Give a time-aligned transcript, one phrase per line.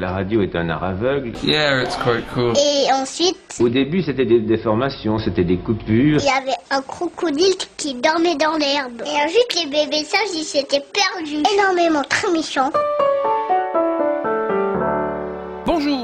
[0.00, 1.32] La radio est un art aveugle.
[1.42, 2.52] Yeah, it's quite cool.
[2.56, 6.20] Et ensuite, Au début, c'était des déformations, c'était des coupures.
[6.20, 9.02] il y avait un crocodile qui dormait dans l'herbe.
[9.04, 11.42] Et ensuite, les bébés sages, ils s'étaient perdus.
[11.52, 12.70] Énormément, très méchants.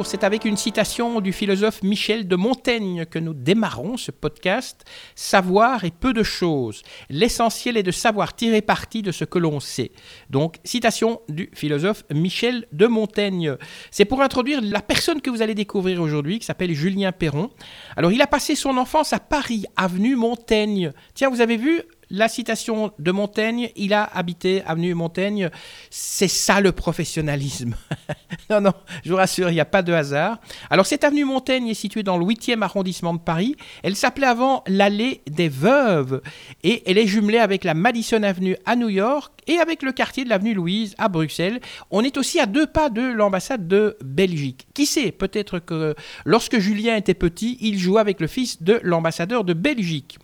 [0.06, 4.84] C'est avec une citation du philosophe Michel de Montaigne que nous démarrons ce podcast.
[5.14, 6.82] Savoir est peu de choses.
[7.08, 9.92] L'essentiel est de savoir tirer parti de ce que l'on sait.
[10.28, 13.56] Donc, citation du philosophe Michel de Montaigne.
[13.90, 17.50] C'est pour introduire la personne que vous allez découvrir aujourd'hui, qui s'appelle Julien Perron.
[17.96, 20.92] Alors, il a passé son enfance à Paris, avenue Montaigne.
[21.14, 25.50] Tiens, vous avez vu la citation de Montaigne, il a habité avenue Montaigne,
[25.90, 27.74] c'est ça le professionnalisme.
[28.50, 28.72] non, non,
[29.04, 30.38] je vous rassure, il n'y a pas de hasard.
[30.70, 33.56] Alors cette avenue Montaigne est située dans le 8e arrondissement de Paris.
[33.82, 36.20] Elle s'appelait avant l'allée des Veuves
[36.62, 40.24] et elle est jumelée avec la Madison Avenue à New York et avec le quartier
[40.24, 41.60] de l'avenue Louise à Bruxelles.
[41.90, 44.66] On est aussi à deux pas de l'ambassade de Belgique.
[44.74, 49.44] Qui sait, peut-être que lorsque Julien était petit, il jouait avec le fils de l'ambassadeur
[49.44, 50.18] de Belgique.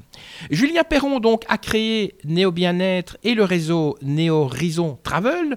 [0.50, 5.56] Julien Perron donc a créé Néo Bien-être et le réseau Néo Horizon Travel.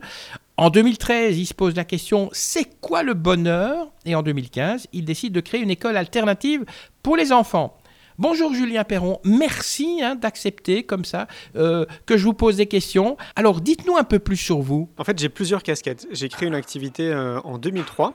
[0.56, 3.92] En 2013, il se pose la question c'est quoi le bonheur?
[4.06, 6.64] Et en 2015, il décide de créer une école alternative
[7.02, 7.76] pour les enfants.
[8.20, 13.18] Bonjour Julien Perron, merci hein, d'accepter comme ça euh, que je vous pose des questions.
[13.36, 14.88] Alors dites-nous un peu plus sur vous.
[15.00, 16.08] En fait, j'ai plusieurs casquettes.
[16.12, 18.14] J'ai créé une activité euh, en 2003.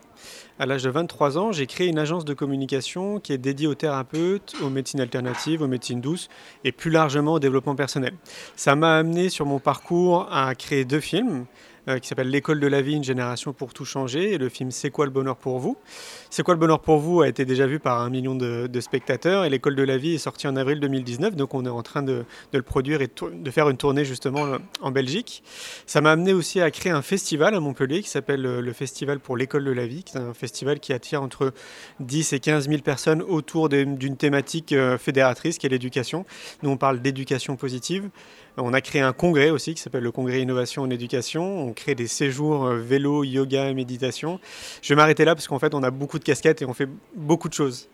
[0.61, 3.75] À l'âge de 23 ans, j'ai créé une agence de communication qui est dédiée aux
[3.75, 6.29] thérapeutes, aux médecines alternatives, aux médecines douces
[6.63, 8.15] et plus largement au développement personnel.
[8.55, 11.47] Ça m'a amené sur mon parcours à créer deux films
[11.89, 14.71] euh, qui s'appelle L'école de la vie, une génération pour tout changer, et le film
[14.71, 15.77] C'est quoi le bonheur pour vous?
[16.31, 17.23] C'est quoi le bonheur pour vous?
[17.23, 20.19] A été déjà vu par un million de, spectateurs, et L'école de la vie est
[20.19, 23.51] sorti en avril 2019, donc on est en train de, de le produire et de
[23.51, 25.43] faire une tournée justement euh, en Belgique.
[25.87, 29.19] Ça m'a amené aussi à créer un festival à Montpellier qui s'appelle euh, le Festival
[29.19, 31.53] pour l'école de la vie, qui est un festival qui attire entre
[32.01, 36.27] 10 et 15 000 personnes autour d'une thématique fédératrice qui est l'éducation.
[36.63, 38.11] Nous, on parle d'éducation positive.
[38.61, 41.69] On a créé un congrès aussi qui s'appelle le congrès Innovation en éducation.
[41.69, 44.41] On crée des séjours euh, vélo, yoga méditation.
[44.83, 46.89] Je vais m'arrêter là parce qu'en fait, on a beaucoup de casquettes et on fait
[47.15, 47.89] beaucoup de choses.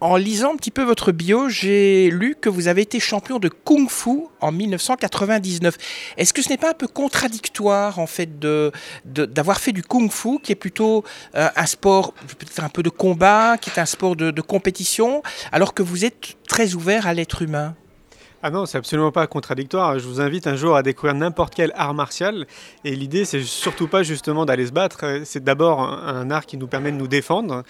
[0.00, 3.48] En lisant un petit peu votre bio, j'ai lu que vous avez été champion de
[3.48, 5.76] Kung Fu en 1999.
[6.16, 8.72] Est-ce que ce n'est pas un peu contradictoire en fait de
[9.04, 11.02] d'avoir fait du Kung Fu, qui est plutôt
[11.34, 15.72] euh, un sport peut-être un peu de combat, qui est un sport de compétition, alors
[15.72, 17.74] que vous êtes très ouvert à l'être humain?
[18.42, 19.98] Ah non, c'est absolument pas contradictoire.
[19.98, 22.46] Je vous invite un jour à découvrir n'importe quel art martial.
[22.84, 25.22] Et l'idée, c'est surtout pas justement d'aller se battre.
[25.24, 27.62] C'est d'abord un, art qui nous permet de nous défendre.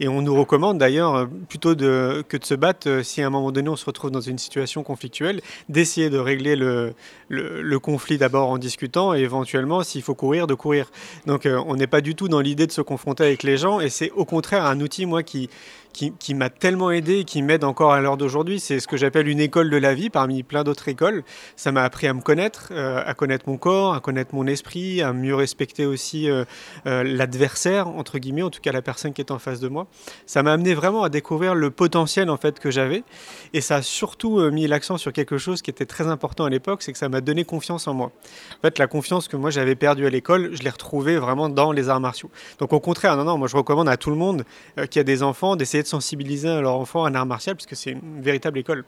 [0.00, 3.30] Et on nous recommande d'ailleurs, euh, plutôt que de se battre, euh, si à un
[3.30, 6.94] moment donné on se retrouve dans une situation conflictuelle, d'essayer de régler le,
[7.28, 10.90] le, le conflit d'abord en discutant et éventuellement, s'il faut courir, de courir.
[11.26, 13.78] Donc euh, on n'est pas du tout dans l'idée de se confronter avec les gens.
[13.78, 15.50] Et c'est au contraire un outil, moi, qui,
[15.94, 18.58] qui, m'a tellement aidé et qui m'aide encore à l'heure d'aujourd'hui.
[18.58, 21.22] C'est ce que j'appelle une école de la vie parmi plein d'autres écoles.
[21.56, 25.02] Ça m'a appris à me connaître, euh, à connaître mon corps, à connaître mon esprit,
[25.02, 26.44] à mieux respecter aussi euh,
[26.86, 29.86] euh, l'adversaire, entre guillemets, en tout cas la personne qui est en face de moi.
[30.26, 33.04] Ça m'a amené vraiment à découvrir le potentiel en fait que j'avais.
[33.52, 36.82] Et ça a surtout mis l'accent sur quelque chose qui était très important à l'époque,
[36.82, 38.10] c'est que ça m'a donné confiance en moi.
[38.58, 41.70] En fait, la confiance que moi j'avais perdue à l'école, je l'ai retrouvée vraiment dans
[41.70, 42.30] les arts martiaux.
[42.58, 44.44] Donc au contraire, non, non, moi je recommande à tout le monde
[44.90, 47.76] qui a des enfants d'essayer de sensibiliser leurs enfants à un art martial, parce que
[47.76, 48.84] c'est une véritable école.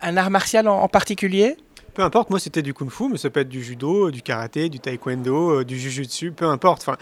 [0.00, 1.56] Un art martial en, en particulier?
[1.94, 4.80] Peu importe, moi c'était du kung-fu, mais ça peut être du judo, du karaté, du
[4.80, 6.80] taekwondo, euh, du jujutsu, peu importe.
[6.82, 6.96] Enfin,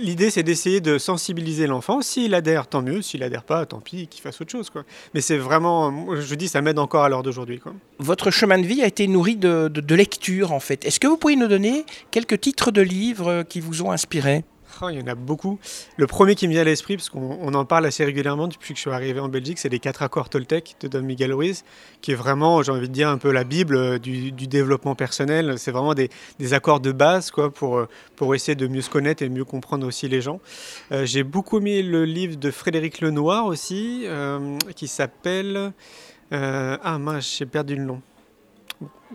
[0.00, 2.00] l'idée c'est d'essayer de sensibiliser l'enfant.
[2.00, 3.02] S'il adhère, tant mieux.
[3.02, 4.70] S'il adhère pas, tant pis, qu'il fasse autre chose.
[4.70, 4.84] Quoi.
[5.14, 7.60] Mais c'est vraiment, je dis, ça m'aide encore à l'heure d'aujourd'hui.
[7.98, 10.84] Votre chemin de vie a été nourri de, de, de lecture en fait.
[10.84, 14.44] Est-ce que vous pourriez nous donner quelques titres de livres euh, qui vous ont inspiré?
[14.90, 15.58] Il y en a beaucoup.
[15.96, 18.74] Le premier qui me vient à l'esprit, parce qu'on on en parle assez régulièrement depuis
[18.74, 21.64] que je suis arrivé en Belgique, c'est les quatre accords Toltec de Don Miguel Ruiz,
[22.02, 25.58] qui est vraiment, j'ai envie de dire, un peu la Bible euh, du, développement personnel.
[25.58, 26.10] C'est vraiment des,
[26.52, 29.86] accords de base quoi, pour, euh, pour essayer de mieux se connaître et mieux comprendre
[29.86, 30.40] aussi les gens.
[30.92, 34.06] Euh, j'ai beaucoup mis le livre de Frédéric Lenoir aussi,
[34.74, 35.72] qui s'appelle...
[36.30, 38.02] ah mince, j'ai perdu le nom.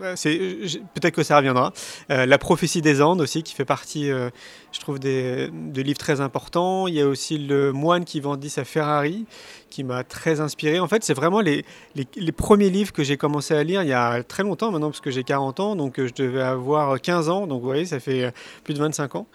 [0.02, 1.72] Euh, c'est- j'ai- Peut-être que ça reviendra.
[2.10, 4.30] Euh, la prophétie des Andes aussi, qui fait partie, euh,
[4.72, 6.88] je trouve, des, de livres très importants.
[6.88, 9.26] Il y a aussi le moine qui vendit sa Ferrari,
[9.70, 10.80] qui m'a très inspiré.
[10.80, 11.64] En fait, c'est vraiment les,
[11.94, 15.00] les, premiers livres que j'ai commencé à lire il y a très longtemps maintenant, parce
[15.00, 18.00] que j'ai 40 ans, donc euh, je devais avoir 15 ans, donc vous voyez, ça
[18.00, 18.30] fait euh,
[18.64, 19.26] plus de 25 ans.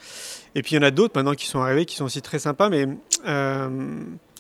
[0.56, 2.40] Et puis il y en a d'autres maintenant qui sont arrivés, qui sont aussi très
[2.40, 2.88] sympas, mais
[3.28, 3.70] euh,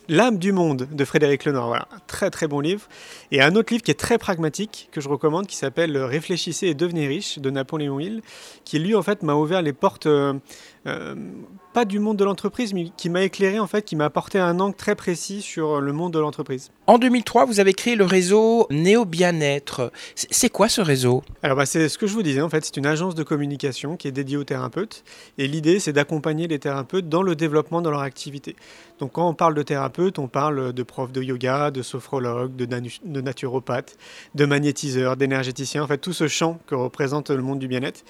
[0.10, 2.88] L'âme du monde de Frédéric Lenoir, voilà, très très bon livre.
[3.32, 6.74] Et un autre livre qui est très pragmatique, que je recommande, qui s'appelle Réfléchissez et
[6.74, 8.22] devenez riche de Napoléon Hill,
[8.64, 10.08] qui lui en fait m'a ouvert les portes
[10.88, 11.16] euh,
[11.74, 14.60] pas du monde de l'entreprise, mais qui m'a éclairé en fait, qui m'a apporté un
[14.60, 16.72] angle très précis sur le monde de l'entreprise.
[16.88, 19.92] En 2003, vous avez créé le réseau Néo Bien-être.
[20.16, 21.24] C'est quoi ce réseau?
[21.44, 23.96] Alors bah, c'est ce que je vous disais en fait, c'est une agence de communication
[23.96, 25.04] qui est dédiée aux thérapeutes
[25.38, 28.56] et l'idée c'est d'accompagner les thérapeutes dans le développement de leur activité.
[29.00, 32.66] Donc quand on parle de thérapeute, on parle de profs de yoga, de sophrologues, de,
[32.66, 33.98] de naturopathes,
[34.34, 38.04] de magnétiseurs, d'énergéticiens, en fait tout ce champ que représente le monde du bien-être.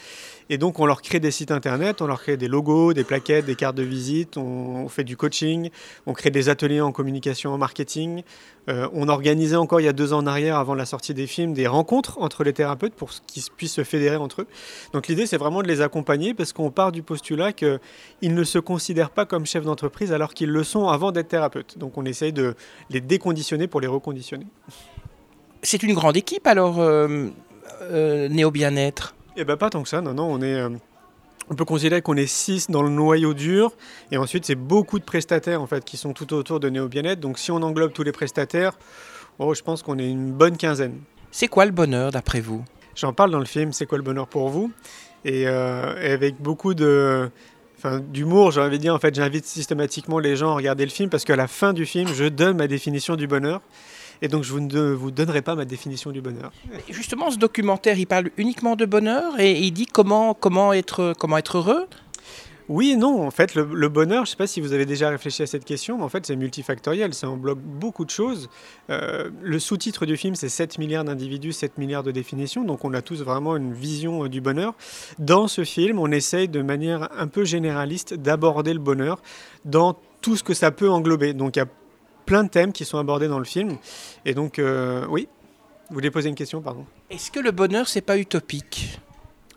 [0.49, 3.45] Et donc on leur crée des sites internet, on leur crée des logos, des plaquettes,
[3.45, 5.69] des cartes de visite, on, fait du coaching,
[6.05, 8.23] on crée des ateliers en communication, en marketing.
[8.69, 11.27] Euh, on organisait encore il y a deux ans en arrière, avant la sortie des
[11.27, 14.47] films, des rencontres entre les thérapeutes pour qu'ils puissent se fédérer entre eux.
[14.93, 17.79] Donc l'idée c'est vraiment de les accompagner parce qu'on part du postulat qu'ils
[18.21, 21.77] ne se considèrent pas comme chefs d'entreprise alors qu'ils le sont avant d'être thérapeutes.
[21.77, 22.55] Donc on essaye de
[22.89, 24.47] les déconditionner pour les reconditionner.
[25.61, 27.27] C'est une grande équipe alors, euh,
[27.83, 29.16] euh, Néo Bien-être?
[29.39, 30.55] Eh bien pas tant que ça, non, non, on est...
[30.55, 30.69] Euh,
[31.49, 33.71] on peut considérer qu'on est 6 dans le noyau dur,
[34.11, 37.21] et ensuite c'est beaucoup de prestataires en fait qui sont tout autour de Néo Bien-être.
[37.21, 38.73] Donc si on englobe tous les prestataires,
[39.39, 40.99] oh, je pense qu'on est une bonne quinzaine.
[41.31, 42.65] C'est quoi le bonheur d'après vous?
[42.95, 44.71] J'en parle dans le film C'est quoi le bonheur pour vous?
[45.23, 47.29] Et, et avec beaucoup de,
[47.77, 50.91] enfin, d'humour, j'ai envie de dire, en fait, j'invite systématiquement les gens à regarder le
[50.91, 53.61] film parce qu'à la fin du film, je donne ma définition du bonheur.
[54.21, 56.51] Et donc, je ne vous donnerai pas ma définition du bonheur.
[56.89, 61.37] Justement, ce documentaire, il parle uniquement de bonheur et il dit comment, comment, être, comment
[61.37, 61.87] être heureux?
[62.69, 63.25] Oui et non.
[63.25, 65.63] En fait, le, bonheur, je ne sais pas si vous avez déjà réfléchi à cette
[65.63, 67.13] question, mais en fait, c'est multifactoriel.
[67.13, 68.49] Ça englobe beaucoup de choses.
[68.89, 72.65] Euh, le sous-titre du film, c'est 7 milliards d'individus, 7 milliards de définitions.
[72.65, 74.73] Donc, on a tous vraiment une vision euh, du bonheur.
[75.17, 79.21] Dans ce film, on essaye de manière un peu généraliste d'aborder le bonheur
[79.63, 81.33] dans tout ce que ça peut englober.
[81.33, 81.67] Donc, il y a
[82.27, 83.77] plein de thèmes qui sont abordés dans le film.
[84.25, 85.27] Et donc, euh, oui.
[85.89, 86.85] Vous voulez poser une question, pardon?
[87.09, 88.99] Est-ce que le bonheur, c'est pas utopique?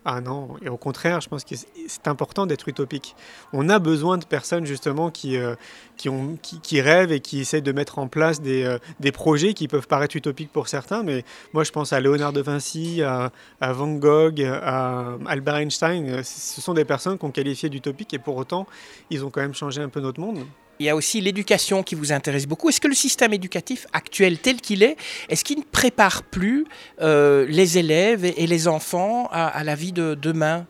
[0.04, 3.14] Ah non, et au contraire, je pense que c'est important d'être utopique.
[3.52, 5.56] On a besoin de personnes justement qui, euh,
[5.98, 9.52] qui, ont, qui, rêvent et qui essayent de mettre en place des, euh, des, projets
[9.52, 11.22] qui peuvent paraître utopiques pour certains, mais
[11.52, 13.30] moi je pense à Léonard de Vinci, à,
[13.60, 16.22] à Van Gogh, à Albert Einstein.
[16.24, 18.66] Ce sont des personnes qu'on qualifiait d'utopiques et pour autant,
[19.10, 20.46] ils ont quand même changé un peu notre monde
[20.80, 22.70] il y a aussi l'éducation qui vous intéresse beaucoup.
[22.70, 24.96] Est-ce que le système éducatif actuel tel qu'il est,
[25.28, 26.66] est-ce qu'il ne prépare plus
[27.02, 30.66] euh, les élèves et, les enfants à, la vie de demain?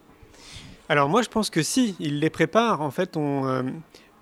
[0.88, 2.82] Alors moi je pense que si, il les prépare.
[2.82, 3.62] En fait, on, euh,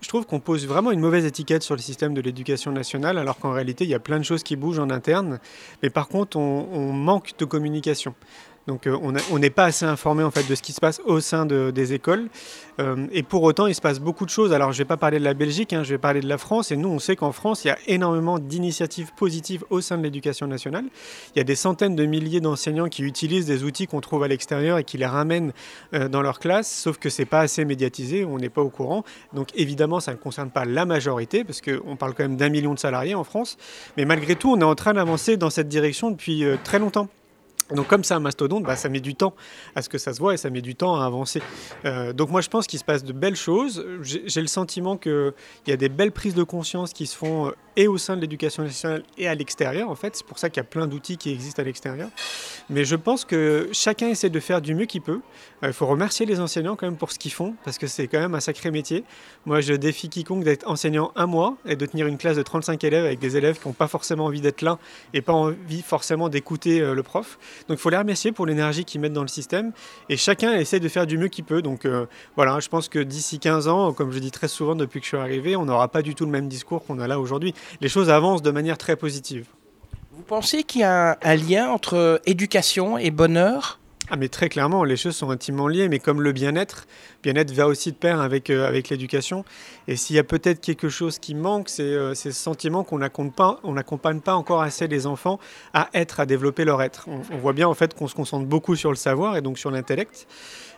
[0.02, 3.38] je trouve qu'on pose vraiment une mauvaise étiquette sur le système de l'éducation nationale, alors
[3.38, 5.40] qu'en réalité il y a plein de choses qui bougent en interne.
[5.82, 8.14] Mais par contre, on manque de communication.
[8.69, 8.97] Donc euh,
[9.31, 11.93] on n'est pas assez informé en fait de ce qui se passe au sein des
[11.94, 12.29] écoles.
[12.81, 14.53] Euh, et pour autant, il se passe beaucoup de choses.
[14.53, 16.37] Alors je ne vais pas parler de la Belgique, hein, je vais parler de la
[16.37, 16.70] France.
[16.70, 20.03] Et nous, on sait qu'en France, il y a énormément d'initiatives positives au sein de
[20.03, 20.85] l'éducation nationale.
[21.35, 24.29] Il y a des centaines de milliers d'enseignants qui utilisent des outils qu'on trouve à
[24.29, 25.53] l'extérieur et qui les ramènent
[25.94, 28.69] euh, dans leur classe, sauf que ce n'est pas assez médiatisé, on n'est pas au
[28.69, 29.03] courant.
[29.32, 32.75] Donc évidemment, ça ne concerne pas la majorité, parce qu'on parle quand même d'un million
[32.75, 33.56] de salariés en France.
[33.97, 37.09] Mais malgré tout, on est en train d'avancer dans cette direction depuis très longtemps.
[37.75, 39.35] Donc comme c'est un mastodonte, bah, ça met du temps
[39.75, 41.43] à ce que ça se voit et ça met du temps à avancer.
[41.85, 43.85] Euh, donc moi je pense qu'il se passe de belles choses.
[44.03, 45.32] J'ai le sentiment qu'il
[45.67, 48.20] y a des belles prises de conscience qui se font euh, et au sein de
[48.20, 50.17] l'éducation nationale et à l'extérieur en fait.
[50.17, 52.09] C'est pour ça qu'il y a plein d'outils qui existent à l'extérieur.
[52.70, 55.20] Mais je pense que chacun essaie de faire du mieux qu'il peut.
[55.62, 58.09] Euh, il faut remercier les enseignants quand même pour ce qu'ils font parce que c'est
[58.09, 59.05] quand même un sacré métier.
[59.47, 62.85] Moi je défie quiconque d'être enseignant un mois et de tenir une classe de 35
[62.85, 64.78] élèves avec des élèves qui n'ont pas forcément envie d'être là
[65.14, 67.38] et pas envie forcément d'écouter euh, le prof.
[67.69, 69.73] Donc il faut les remercier pour l'énergie qu'ils mettent dans le système
[70.09, 71.62] et chacun essaie de faire du mieux qu'il peut.
[71.62, 75.00] Donc euh, voilà, je pense que d'ici 15 ans, comme je dis très souvent depuis
[75.00, 77.19] que je suis arrivé, on n'aura pas du tout le même discours qu'on a là
[77.19, 79.47] aujourd'hui les choses avancent de manière très positive.
[80.18, 83.78] Vous pensez qu'il y a un, lien entre éducation et bonheur?
[84.10, 86.88] Ah mais très clairement, les choses sont intimement liées, mais comme le bien-être,
[87.22, 89.44] bien-être va aussi de pair avec, euh, avec l'éducation.
[89.87, 94.20] Et s'il y a peut-être quelque chose qui manque, c'est euh, ce sentiment qu'on n'accompagne
[94.20, 95.38] pas encore assez les enfants
[95.72, 97.06] à être, à développer leur être.
[97.06, 99.56] On, on voit bien en fait qu'on se concentre beaucoup sur le savoir et donc
[99.56, 100.26] sur l'intellect.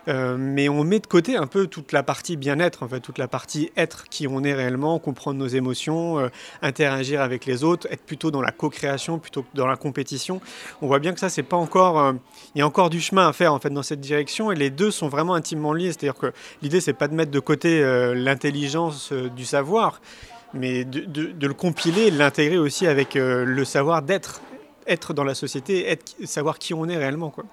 [0.09, 3.19] Euh, mais on met de côté un peu toute la partie bien-être, en fait, toute
[3.19, 6.29] la partie être qui on est réellement, comprendre nos émotions, euh,
[6.63, 10.41] interagir avec les autres, être plutôt dans la co-création plutôt que dans la compétition.
[10.83, 12.01] On voit bien que ça, c'est pas encore.
[12.01, 12.13] Euh,
[12.55, 14.71] il y a encore du chemin à faire en fait dans cette direction, et les
[14.71, 15.89] deux sont vraiment intimement liés.
[15.89, 17.81] C'est-à-dire que l'idée, c'est pas de mettre de côté
[18.15, 20.01] l'intelligence du savoir,
[20.55, 24.41] mais de, le compiler, l'intégrer aussi avec le savoir d'être,
[24.87, 27.45] être dans la société, être, savoir qui on est réellement, quoi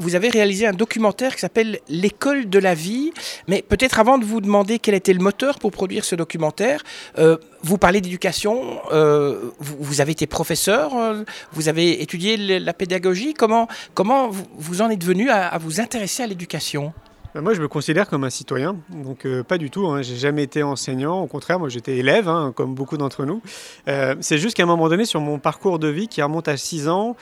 [0.00, 3.12] vous avez réalisé un documentaire qui s'appelle L'école de la vie.
[3.46, 6.82] Mais peut-être avant de vous demander quel était le moteur pour produire ce documentaire,
[7.18, 13.34] euh, vous parlez d'éducation, euh, vous, avez été professeur, euh, vous avez étudié la pédagogie.
[13.34, 16.94] Comment, comment vous, en êtes venu à, vous intéresser à l'éducation?
[17.34, 19.86] Bah, moi, je me considère comme un citoyen, donc pas du tout.
[19.86, 20.00] Hein.
[20.02, 21.20] J'ai jamais été enseignant.
[21.20, 23.42] Au contraire, moi, j'étais élève, hein, comme beaucoup d'entre nous.
[23.86, 26.88] C'est juste qu'à un moment donné, sur mon parcours de vie qui remonte à 6
[26.88, 27.16] ans,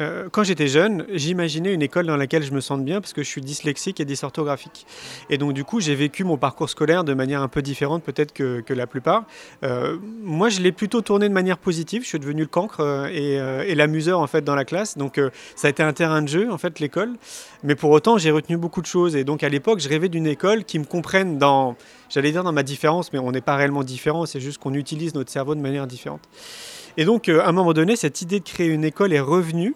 [0.00, 3.22] euh, quand j'étais jeune, j'imaginais une école dans laquelle je me sente bien parce que
[3.22, 4.86] je suis dyslexique et dysorthographique.
[5.30, 8.32] Et donc, du coup, j'ai vécu mon parcours scolaire de manière un peu différente, peut-être
[8.32, 9.24] que, que, la plupart.
[9.62, 12.02] Euh, moi, je l'ai plutôt tourné de manière positive.
[12.02, 14.98] Je suis devenu le cancre euh, et, l'amuseur, en fait, dans la classe.
[14.98, 15.20] Donc,
[15.54, 17.12] ça a été un terrain de jeu, en fait, l'école.
[17.62, 19.14] Mais pour autant, j'ai retenu beaucoup de choses.
[19.14, 21.76] Et donc, à l'époque, je rêvais d'une école qui me comprenne dans,
[22.08, 24.26] j'allais dire dans ma différence, mais on n'est pas réellement différent.
[24.26, 26.22] C'est juste qu'on utilise notre cerveau de manière différente.
[26.96, 29.74] Et donc, à un moment donné, cette idée de créer une école est revenue.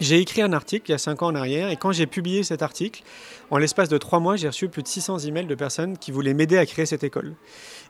[0.00, 2.42] J'ai écrit un article il y a 5 ans en arrière et quand j'ai publié
[2.42, 3.02] cet article,
[3.50, 6.34] en l'espace de 3 mois, j'ai reçu plus de 600 emails de personnes qui voulaient
[6.34, 7.34] m'aider à créer cette école.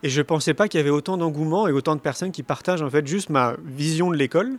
[0.03, 2.43] Et je ne pensais pas qu'il y avait autant d'engouement et autant de personnes qui
[2.43, 4.59] partagent en fait juste ma vision de l'école.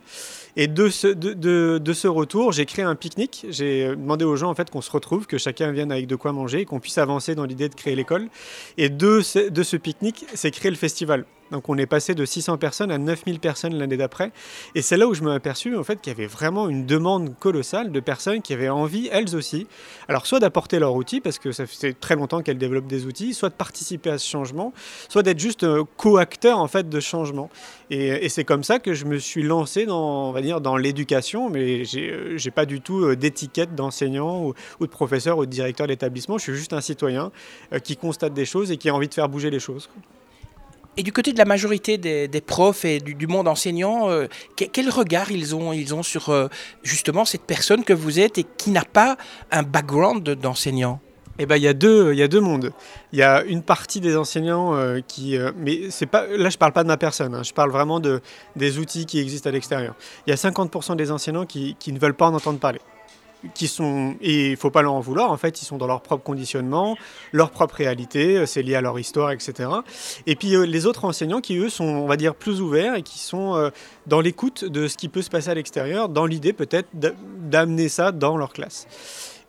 [0.57, 1.33] Et de ce, de,
[1.77, 3.45] de, ce retour, j'ai créé un pique-nique.
[3.49, 6.31] J'ai demandé aux gens en fait qu'on se retrouve, que chacun vienne avec de quoi
[6.31, 8.29] manger, qu'on puisse avancer dans l'idée de créer l'école.
[8.77, 11.25] Et de ce, de ce pique-nique, c'est créé le festival.
[11.51, 14.31] Donc on est passé de 600 personnes à 9000 personnes l'année d'après.
[14.73, 16.85] Et c'est là où je me suis aperçu en fait, qu'il y avait vraiment une
[16.85, 19.67] demande colossale de personnes qui avaient envie, elles aussi,
[20.07, 23.33] alors soit d'apporter leur outil, parce que ça fait très longtemps qu'elles développent des outils,
[23.33, 24.73] soit de participer à ce changement,
[25.07, 25.65] soit d'être juste
[25.97, 27.49] co-acteur en fait de changement.
[27.91, 30.77] Et, et c'est comme ça que je me suis lancé dans, on va dire, dans
[30.77, 35.87] l'éducation, mais j'ai, j'ai pas du tout d'étiquette d'enseignant ou, de professeur ou de directeur
[35.87, 36.37] d'établissement.
[36.37, 37.31] Je suis juste un citoyen
[37.73, 39.89] euh, qui constate des choses et qui a envie de faire bouger les choses.
[40.97, 45.29] Et du côté de la majorité des, profs et du, monde enseignant, euh, quel regard
[45.29, 46.47] ils ont, ils ont sur euh,
[46.83, 49.17] justement cette personne que vous êtes et qui n'a pas
[49.51, 51.01] un background d'enseignant?
[51.39, 52.71] Eh ben, il y a deux, il y a deux mondes.
[53.11, 56.57] Il y a une partie des enseignants euh, qui, euh, mais c'est pas, là je
[56.57, 58.21] parle pas de ma personne, hein, je parle vraiment de
[58.55, 59.95] des outils qui existent à l'extérieur.
[60.27, 62.79] Il y a 50% des enseignants qui, qui ne veulent pas en entendre parler
[63.53, 66.01] qui sont et il faut pas leur en vouloir en fait ils sont dans leur
[66.01, 66.97] propre conditionnement
[67.31, 69.69] leur propre réalité c'est lié à leur histoire etc
[70.25, 73.03] et puis euh, les autres enseignants qui eux sont on va dire plus ouverts et
[73.03, 73.69] qui sont euh,
[74.07, 78.11] dans l'écoute de ce qui peut se passer à l'extérieur dans l'idée peut-être d'amener ça
[78.11, 78.87] dans leur classe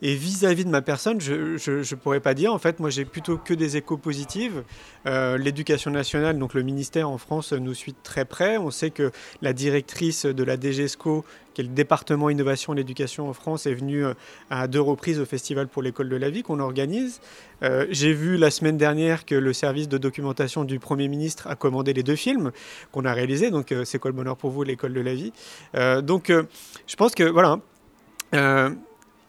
[0.03, 2.53] et vis-à-vis -vis de ma personne, je ne pourrais pas dire.
[2.53, 4.63] En fait, moi, j'ai plutôt que des échos positives.
[5.07, 8.59] Euh, L'éducation nationale, donc le ministère en France, nous suit très près.
[8.59, 9.11] On sait que
[9.43, 11.25] la directrice de la DGESCO,
[11.55, 14.05] qui est le département innovation et l'éducation en France, est venue
[14.51, 17.21] à deux reprises au Festival pour l'école de la vie qu'on organise.
[17.63, 21.57] Euh, j'ai vu la semaine dernière que le service de documentation du Premier ministre a
[21.57, 22.53] commandé les deux films
[22.93, 23.51] qu'on a réalisés.
[23.51, 25.33] Donc, euh, c'est quoi le bonheur pour vous, l'école de la vie?
[25.75, 27.61] Euh, Donc, je pense que, voilà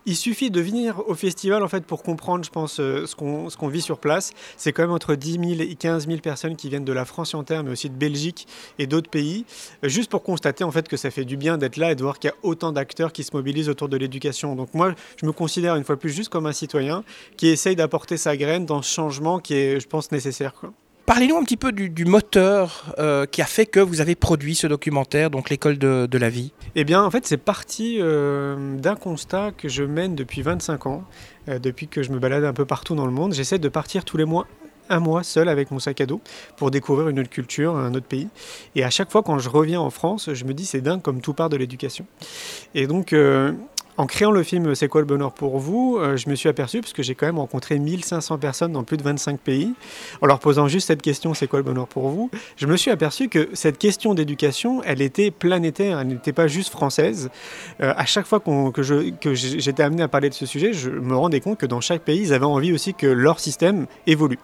[0.08, 3.68] il suffit de venir au festival en fait pour comprendre, je pense, euh, ce qu'on
[3.68, 4.32] vit sur place.
[4.56, 7.36] C'est quand même entre 10 000 et 15 000 personnes qui viennent de la France
[7.36, 8.48] entière, mais aussi de Belgique
[8.80, 9.46] et d'autres pays,
[9.84, 12.02] euh, juste pour constater en fait que ça fait du bien d'être là et de
[12.02, 14.56] voir qu'il y a autant d'acteurs qui se mobilisent autour de l'éducation.
[14.56, 17.04] Donc moi, je me considère une fois plus juste comme un citoyen
[17.36, 20.54] qui essaye d'apporter sa graine dans ce changement qui est, je pense, nécessaire.
[21.08, 24.68] Parlez-nous un petit peu du, moteur euh, qui a fait que vous avez produit ce
[24.68, 26.52] documentaire, donc l'école de, la vie.
[26.76, 31.06] Eh bien, en fait, c'est parti euh, d'un constat que je mène depuis 25 ans,
[31.48, 33.34] euh, depuis que je me balade un peu partout dans le monde.
[33.34, 34.48] J'essaie de partir tous les mois
[34.90, 36.20] un mois seul avec mon sac à dos
[36.58, 38.28] pour découvrir une autre culture, un autre pays.
[38.76, 41.22] Et à chaque fois quand je reviens en France, je me dis c'est dingue comme
[41.22, 42.06] tout part de l'éducation.
[42.74, 43.14] Et donc
[43.98, 46.82] en créant le film C'est quoi le bonheur pour vous euh, Je me suis aperçu,
[46.82, 49.74] parce que j'ai quand même rencontré 1500 personnes dans plus de 25 pays,
[50.22, 52.92] en leur posant juste cette question C'est quoi le bonheur pour vous Je me suis
[52.92, 57.30] aperçu que cette question d'éducation, elle était planétaire, elle n'était pas juste française.
[57.82, 58.84] Euh, à chaque fois que
[59.34, 62.22] j'étais amené à parler de ce sujet, je me rendais compte que dans chaque pays,
[62.22, 64.40] ils avaient envie aussi que leur système évolue.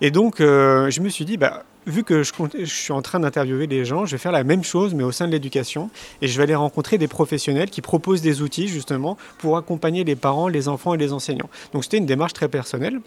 [0.00, 2.32] Et donc, euh, je me suis dit, bah, vu que je,
[2.64, 5.26] suis en train d'interviewer des gens, je vais faire la même chose, mais au sein
[5.26, 5.90] de l'éducation.
[6.20, 10.16] Et je vais aller rencontrer des professionnels qui proposent des outils, justement, pour accompagner les
[10.16, 11.50] parents, les enfants et les enseignants.
[11.72, 13.00] Donc, c'était une démarche très personnelle.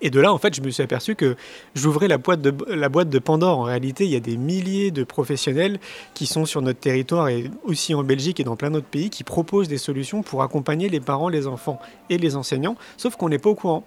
[0.00, 1.34] Et de là, en fait, je me suis aperçu que
[1.74, 3.60] j'ouvrais la, boîte de, la boîte de Pandore.
[3.60, 5.78] En réalité, il y a des milliers de professionnels
[6.12, 9.24] qui sont sur notre territoire et aussi en Belgique et dans plein d'autres pays qui
[9.24, 11.80] proposent des solutions pour accompagner les parents, les enfants
[12.10, 13.84] et les enseignants, sauf qu'on n'est pas au courant.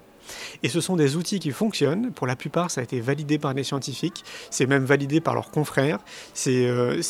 [0.62, 2.10] Et ce sont des outils qui fonctionnent.
[2.12, 4.24] Pour la plupart, ça a été validé par des scientifiques.
[4.50, 5.98] C'est même validé par leurs confrères.
[6.34, 7.00] C'est euh,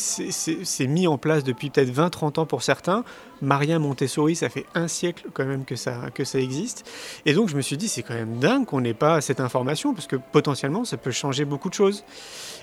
[0.81, 3.05] mis en place depuis peut-être 20-30 ans pour certains.
[3.41, 6.89] Maria Montessori, ça fait un siècle quand même que ça, que ça existe.
[7.25, 9.95] Et donc je me suis dit, c'est quand même dingue qu'on n'ait pas cette information,
[9.95, 12.05] parce que potentiellement, ça peut changer beaucoup de choses.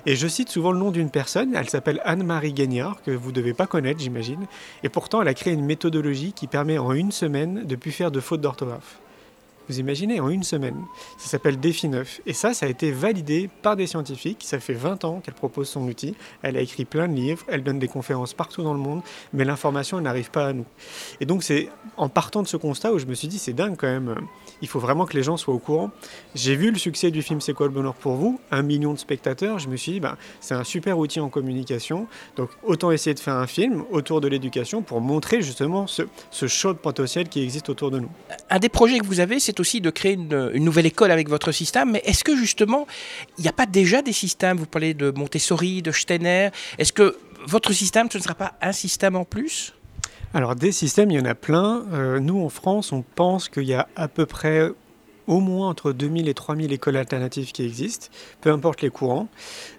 [0.06, 3.36] Et je cite souvent le nom d'une personne, elle s'appelle Anne-Marie Gagnard, que vous ne
[3.36, 4.46] devez pas connaître, j'imagine.
[4.84, 7.92] Et pourtant, elle a créé une méthodologie qui permet en une semaine de ne plus
[7.92, 9.00] faire de fautes d'orthographe.
[9.68, 10.86] Vous imaginez, en une semaine.
[11.18, 12.22] Ça s'appelle Défi 9.
[12.26, 14.44] Et ça, ça a été validé par des scientifiques.
[14.44, 16.16] Ça fait 20 ans qu'elle propose son outil.
[16.44, 19.02] Elle a écrit plein de livres, elle donne des conférences partout dans le monde,
[19.34, 20.66] mais l'information, elle n'arrive pas à nous.
[21.20, 23.76] Et donc, c'est en partant de ce constat où je me suis dit, c'est dingue
[23.78, 24.16] quand même.
[24.62, 25.92] Il faut vraiment que les gens soient au courant.
[26.36, 28.40] J'ai vu le succès du film C'est quoi le bonheur pour vous?
[28.52, 29.60] Un million de spectateurs.
[29.60, 32.08] Je me suis dit, bah, c'est un super outil en communication.
[32.36, 36.48] Donc, autant essayer de faire un film autour de l'éducation pour montrer justement ce, ce
[36.48, 38.10] champ potentiel qui existe autour de nous.
[38.50, 41.52] Un des projets que vous avez, c'est aussi de créer une, nouvelle école avec votre
[41.52, 42.88] système, mais est-ce que justement,
[43.38, 44.58] il n'y a pas déjà des systèmes?
[44.58, 46.50] Vous parlez de Montessori, de Steiner.
[46.78, 49.74] Est-ce que votre système, ce ne sera pas un système en plus?
[50.34, 51.86] Alors des systèmes, il y en a plein.
[51.94, 54.72] Euh, nous, en France, on pense qu'il y a à peu près
[55.28, 58.08] au moins entre 2000 et 3000 écoles alternatives qui existent,
[58.42, 59.28] peu importe les courants.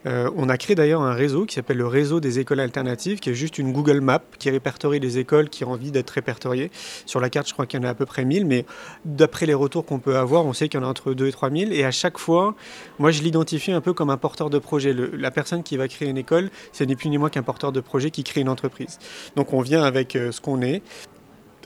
[0.06, 3.30] Euh, on a créé d'ailleurs un réseau qui s'appelle le réseau des écoles alternatives, qui
[3.30, 6.70] est juste une Google Map qui répertorie les écoles qui ont envie d'être répertoriées.
[7.06, 8.64] Sur la carte, je crois qu'il y en a à peu près 1000, mais
[9.04, 11.32] d'après les retours qu'on peut avoir, on sait qu'il y en a entre 2 et
[11.32, 11.72] 3000.
[11.72, 12.54] Et à chaque fois,
[12.98, 14.94] moi, je l'identifie un peu comme un porteur de projet.
[14.94, 17.80] la personne qui va créer une école, ce n'est plus ni moins qu'un porteur de
[17.80, 18.98] projet qui crée une entreprise.
[19.36, 20.82] Donc on vient avec euh, ce qu'on est,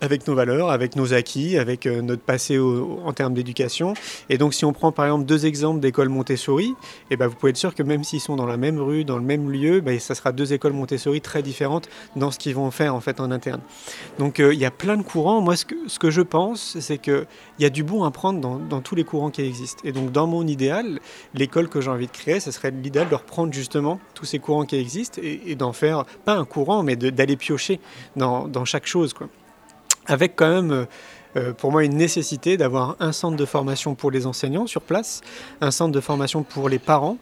[0.00, 3.94] avec nos valeurs, avec nos acquis, avec euh, notre passé en termes d'éducation.
[4.28, 6.74] Et donc, si on prend par exemple deux exemples d'écoles Montessori,
[7.10, 9.18] eh ben, vous pouvez être sûr que même s'ils sont dans la même rue, dans
[9.18, 12.70] le même lieu, ben, ça sera deux écoles Montessori très différentes dans ce qu'ils vont
[12.70, 13.60] faire en fait en interne.
[14.18, 15.40] Donc, euh, il y a plein de courants.
[15.40, 15.64] Moi, ce
[15.98, 17.26] que, je pense, c'est qu'il
[17.58, 19.82] y a du bon à prendre dans, tous les courants qui existent.
[19.84, 21.00] Et donc, dans mon idéal,
[21.34, 24.64] l'école que j'ai envie de créer, ce serait l'idéal de reprendre justement tous ces courants
[24.64, 27.80] qui existent et, et d'en faire, pas un courant, mais d'aller piocher
[28.16, 29.12] dans, dans chaque chose.
[29.12, 29.28] Quoi
[30.06, 30.84] avec quand même euh,
[31.36, 35.20] euh, pour moi une nécessité d'avoir un centre de formation pour les enseignants sur place,
[35.60, 37.18] un centre de formation pour les parents,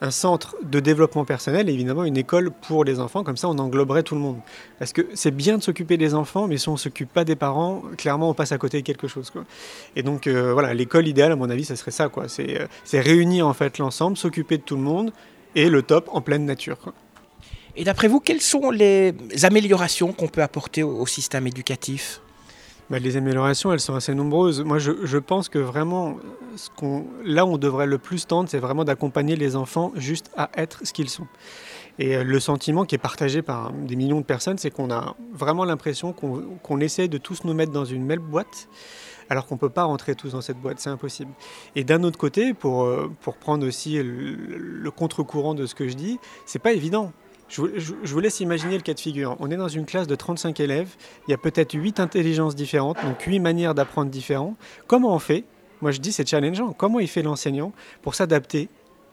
[0.00, 3.56] un centre de développement personnel et évidemment une école pour les enfants, comme ça on
[3.58, 4.38] engloberait tout le monde.
[4.80, 7.36] Parce que c'est bien de s'occuper des enfants, mais si on ne s'occupe pas des
[7.36, 9.32] parents, clairement on passe à côté de quelque chose.
[9.94, 12.10] Et donc euh, voilà, l'école idéale à mon avis, ça serait ça.
[12.26, 15.12] C'est, réunir en fait l'ensemble, s'occuper de tout le monde
[15.54, 16.78] et le top en pleine nature.
[17.76, 22.20] Et d'après vous, quelles sont les améliorations qu'on peut apporter au système éducatif?
[22.90, 24.60] Bah, les améliorations, elles sont assez nombreuses.
[24.62, 26.16] Moi, je, pense que vraiment,
[26.76, 30.50] qu'on, là où on devrait le plus tendre, c'est vraiment d'accompagner les enfants juste à
[30.56, 31.26] être ce qu'ils sont.
[31.98, 35.16] Et euh, le sentiment qui est partagé par des millions de personnes, c'est qu'on a
[35.32, 38.68] vraiment l'impression qu'on, essaie de tous nous mettre dans une même boîte,
[39.30, 41.32] alors qu'on ne peut pas rentrer tous dans cette boîte, c'est impossible.
[41.74, 45.88] Et d'un autre côté, pour, euh, pour prendre aussi le, le contre-courant de ce que
[45.88, 47.12] je dis, c'est pas évident.
[47.52, 49.36] Je vous, laisse imaginer le cas de figure.
[49.38, 50.96] On est dans une classe de 35 élèves,
[51.28, 54.56] il y a peut-être 8 intelligences différentes, donc 8 manières d'apprendre différentes.
[54.86, 55.44] Comment on fait?
[55.82, 56.72] Moi je dis c'est challengeant.
[56.72, 58.70] Comment il fait l'enseignant pour s'adapter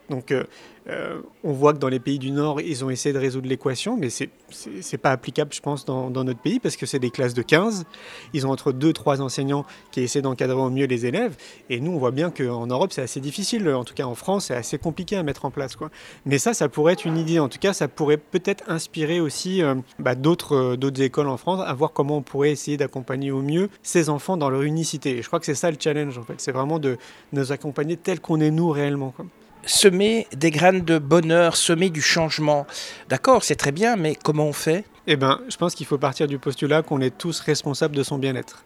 [0.09, 0.43] donc euh,
[0.89, 3.97] euh, on voit que dans les pays du Nord, ils ont essayé de résoudre l'équation,
[3.97, 7.33] mais ce n'est pas applicable, je pense, dans, notre pays, parce que c'est des classes
[7.33, 7.85] de 15.
[8.33, 11.35] Ils ont entre 2-3 enseignants qui essaient d'encadrer au mieux les élèves.
[11.69, 13.69] Et nous, on voit bien qu'en Europe, c'est assez difficile.
[13.69, 15.75] En tout cas, en France, c'est assez compliqué à mettre en place.
[15.75, 15.91] Quoi.
[16.25, 17.39] Mais ça, ça pourrait être une idée.
[17.39, 21.73] En tout cas, ça pourrait peut-être inspirer aussi euh, bah, d'autres écoles en France à
[21.73, 25.17] voir comment on pourrait essayer d'accompagner au mieux ces enfants dans leur unicité.
[25.17, 26.35] Et je crois que c'est ça le challenge, en fait.
[26.37, 26.97] C'est vraiment de
[27.31, 29.11] nous accompagner tel qu'on est nous réellement.
[29.11, 29.25] Quoi
[29.65, 32.65] semer des graines de bonheur, semer du changement.
[33.09, 34.85] D'accord, c'est très bien, mais comment on fait?
[35.07, 38.17] Eh bien, je pense qu'il faut partir du postulat qu'on est tous responsables de son
[38.17, 38.63] bien-être.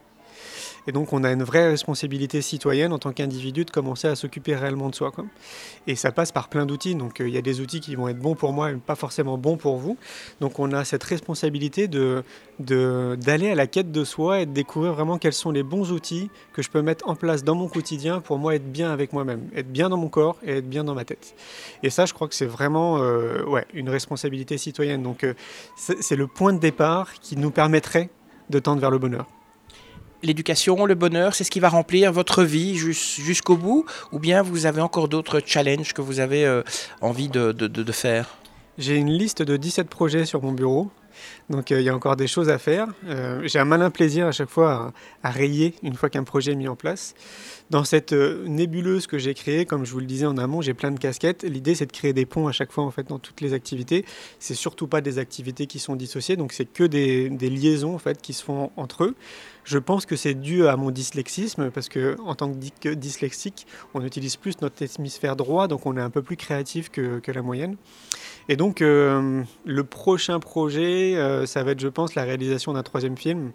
[0.87, 4.55] Et donc, on a une vraie responsabilité citoyenne en tant qu'individu de commencer à s'occuper
[4.55, 5.11] réellement de soi.
[5.11, 5.25] Quoi.
[5.87, 6.95] Et ça passe par plein d'outils.
[6.95, 8.95] Donc, euh, il y a des outils qui vont être bons pour moi et pas
[8.95, 9.97] forcément bons pour vous.
[10.41, 12.23] Donc, on a cette responsabilité de,
[12.59, 16.29] d'aller à la quête de soi et de découvrir vraiment quels sont les bons outils
[16.53, 19.49] que je peux mettre en place dans mon quotidien pour moi être bien avec moi-même,
[19.55, 21.35] être bien dans mon corps et être bien dans ma tête.
[21.81, 25.03] Et ça, je crois que c'est vraiment euh, ouais, une responsabilité citoyenne.
[25.03, 25.33] Donc, euh,
[25.75, 28.09] c'est le point de départ qui nous permettrait
[28.49, 29.25] de tendre vers le bonheur
[30.23, 34.65] l'éducation, le bonheur, c'est ce qui va remplir votre vie jusqu'au bout Ou bien vous
[34.65, 36.63] avez encore d'autres challenges que vous avez euh,
[37.01, 38.37] envie de, faire?
[38.77, 40.89] J'ai une liste de 17 projets sur mon bureau.
[41.47, 42.87] Donc euh, il y a encore des choses à faire.
[43.07, 46.55] Euh, j'ai un malin plaisir à chaque fois à, rayer une fois qu'un projet est
[46.55, 47.13] mis en place.
[47.69, 50.91] Dans cette nébuleuse que j'ai créée, comme je vous le disais en amont, j'ai plein
[50.91, 51.43] de casquettes.
[51.43, 54.05] L'idée c'est de créer des ponts à chaque fois en fait dans toutes les activités.
[54.39, 57.99] C'est surtout pas des activités qui sont dissociées, donc c'est que des, des, liaisons en
[57.99, 59.15] fait qui se font entre eux.
[59.63, 64.03] Je pense que c'est dû à mon dyslexisme, parce que en tant que dyslexique, on
[64.03, 67.77] utilise plus notre hémisphère droit, donc on est un peu plus créatif que, la moyenne.
[68.49, 72.83] Et donc, euh, le prochain projet, euh, ça va être, je pense, la réalisation d'un
[72.83, 73.51] troisième film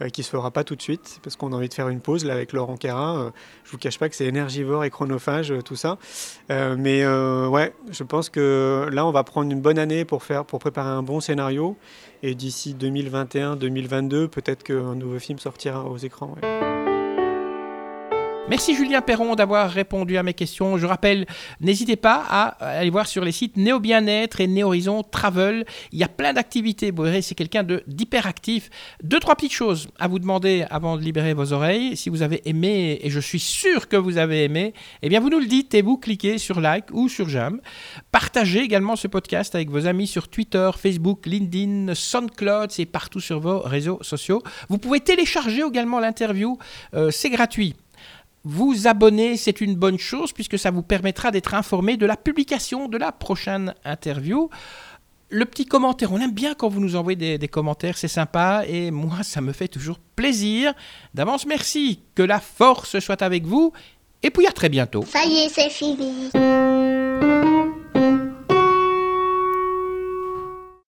[0.00, 2.00] euh, qui se fera pas tout de suite, parce qu'on a envie de faire une
[2.00, 3.32] pause là avec Laurent Carin.
[3.64, 5.98] je vous cache pas que c'est énergivore et chronophage, tout ça.
[6.48, 10.58] mais ouais, je pense que là, on va prendre une bonne année pour faire, pour
[10.58, 11.76] préparer un bon scénario.
[12.22, 16.34] Et d'ici 2021-2022, peut-être qu'un nouveau film sortira aux écrans.
[18.50, 20.78] Merci Julien Perron d'avoir répondu à mes questions.
[20.78, 21.26] Je rappelle,
[21.60, 22.46] n'hésitez pas à
[22.78, 25.66] aller voir sur les sites Néo Bien-être et Néo Horizon Travel.
[25.92, 26.90] Il y a plein d'activités.
[26.90, 28.70] Vous verrez, c'est quelqu'un d'hyperactif.
[29.02, 31.94] Deux, trois petites choses à vous demander avant de libérer vos oreilles.
[31.94, 35.28] Si vous avez aimé, et je suis sûr que vous avez aimé, eh bien vous
[35.28, 37.60] nous le dites et vous cliquez sur like ou sur j'aime.
[38.12, 43.40] Partagez également ce podcast avec vos amis sur Twitter, Facebook, LinkedIn, SoundCloud, c'est partout sur
[43.40, 44.42] vos réseaux sociaux.
[44.70, 46.56] Vous pouvez télécharger également l'interview,
[46.94, 47.74] euh, c'est gratuit.
[48.44, 52.88] Vous abonner, c'est une bonne chose puisque ça vous permettra d'être informé de la publication
[52.88, 54.48] de la prochaine interview.
[55.30, 58.90] Le petit commentaire, on aime bien quand vous nous envoyez des, commentaires, c'est sympa et
[58.90, 60.72] moi ça me fait toujours plaisir.
[61.12, 63.72] D'avance merci, que la force soit avec vous
[64.22, 65.04] et puis à très bientôt.
[65.06, 66.30] Ça y est, c'est fini.